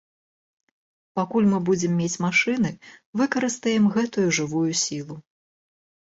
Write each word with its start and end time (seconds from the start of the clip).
Пакуль 1.19 1.47
мы 1.51 1.59
будзем 1.67 1.93
мець 1.99 2.21
машыны, 2.25 2.71
выкарыстаем 3.23 3.85
гэтую 3.99 4.27
жывую 4.41 4.67
сілу. 4.87 5.15